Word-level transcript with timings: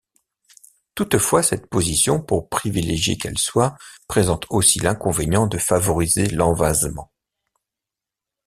Toutefois, 0.95 1.43
cette 1.43 1.67
position, 1.69 2.23
pour 2.23 2.49
privilégiée 2.49 3.19
qu'elle 3.19 3.37
soit, 3.37 3.77
présente 4.07 4.47
aussi 4.49 4.79
l'inconvénient 4.79 5.45
de 5.45 5.59
favoriser 5.59 6.25
l'envasement. 6.25 7.11